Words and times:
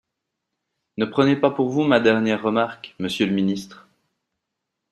Ne 0.97 1.05
prenez 1.05 1.35
pas 1.35 1.51
pour 1.51 1.69
vous 1.69 1.83
ma 1.83 1.99
dernière 1.99 2.41
remarque, 2.41 2.95
monsieur 2.99 3.27
le 3.27 3.33
ministre. 3.33 3.87